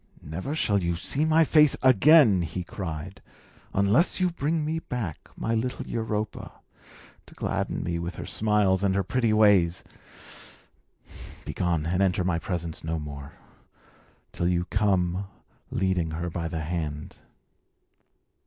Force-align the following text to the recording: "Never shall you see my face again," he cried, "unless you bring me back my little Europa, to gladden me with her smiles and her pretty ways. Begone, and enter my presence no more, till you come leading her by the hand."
"Never 0.23 0.55
shall 0.55 0.81
you 0.81 0.95
see 0.95 1.25
my 1.25 1.43
face 1.43 1.77
again," 1.83 2.41
he 2.41 2.63
cried, 2.63 3.21
"unless 3.71 4.19
you 4.19 4.31
bring 4.31 4.65
me 4.65 4.79
back 4.79 5.29
my 5.37 5.53
little 5.53 5.85
Europa, 5.85 6.53
to 7.27 7.35
gladden 7.35 7.83
me 7.83 7.99
with 7.99 8.15
her 8.15 8.25
smiles 8.25 8.83
and 8.83 8.95
her 8.95 9.03
pretty 9.03 9.31
ways. 9.31 9.83
Begone, 11.45 11.85
and 11.85 12.01
enter 12.01 12.23
my 12.23 12.39
presence 12.39 12.83
no 12.83 12.97
more, 12.97 13.33
till 14.31 14.47
you 14.47 14.65
come 14.71 15.27
leading 15.69 16.09
her 16.17 16.31
by 16.31 16.47
the 16.47 16.61
hand." 16.61 17.17